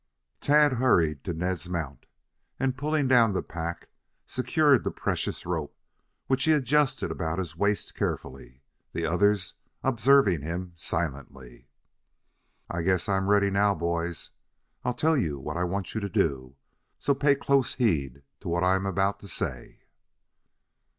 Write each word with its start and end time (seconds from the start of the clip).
Tad 0.39 0.73
hurried 0.73 1.23
to 1.25 1.31
Ned's 1.31 1.69
mount, 1.69 2.07
and, 2.59 2.75
pulling 2.75 3.07
down 3.07 3.33
the 3.33 3.43
pack, 3.43 3.87
secured 4.25 4.83
the 4.83 4.89
precious 4.89 5.45
rope, 5.45 5.77
which 6.25 6.45
he 6.45 6.53
adjusted 6.53 7.11
about 7.11 7.37
his 7.37 7.55
waist 7.55 7.93
carefully, 7.93 8.63
the 8.93 9.05
others 9.05 9.53
observing 9.83 10.41
him 10.41 10.71
silently. 10.73 11.67
"I 12.67 12.81
guess 12.81 13.07
I 13.07 13.17
am 13.17 13.29
ready 13.29 13.51
now, 13.51 13.75
boys. 13.75 14.31
I'll 14.83 14.95
tell 14.95 15.15
you 15.15 15.37
what 15.37 15.55
I 15.55 15.65
want 15.65 15.93
you 15.93 16.01
to 16.01 16.09
do, 16.09 16.55
so 16.97 17.13
pay 17.13 17.35
close 17.35 17.75
heed 17.75 18.23
to 18.39 18.49
what 18.49 18.63
I 18.63 18.73
am 18.73 18.87
about 18.87 19.19
to 19.19 19.27
say." 19.27 19.81